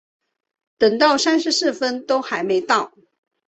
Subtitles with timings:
[0.79, 2.91] 等到三十四分都还没到